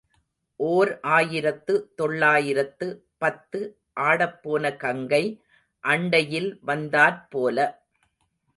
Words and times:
ஓர் 0.59 0.99
ஆயிரத்து 1.01 1.73
தொள்ளாயிரத்து 1.95 2.87
பத்து 3.17 3.59
ஆடப்போன 3.99 4.75
கங்கை 4.77 5.23
அண்டையில் 5.83 6.51
வந்தாற் 6.67 7.21
போல. 7.29 7.57